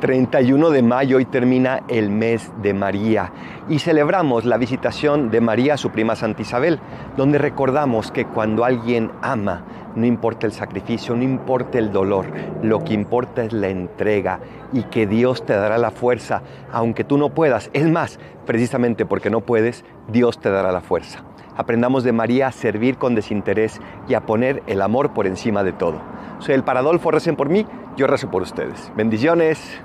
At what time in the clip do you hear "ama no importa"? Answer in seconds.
9.22-10.46